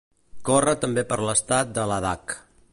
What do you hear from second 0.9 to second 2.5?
per l'estat de Ladakh.